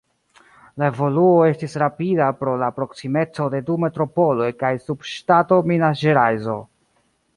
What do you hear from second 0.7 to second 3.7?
La evoluo estis rapida pro la proksimeco de